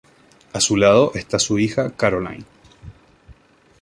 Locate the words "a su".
0.51-0.77